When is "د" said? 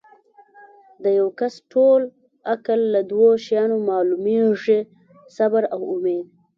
1.03-1.05